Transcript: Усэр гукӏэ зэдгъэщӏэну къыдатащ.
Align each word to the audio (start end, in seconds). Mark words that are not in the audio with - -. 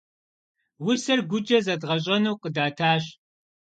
Усэр 0.89 1.19
гукӏэ 1.29 1.59
зэдгъэщӏэну 1.65 2.39
къыдатащ. 2.41 3.03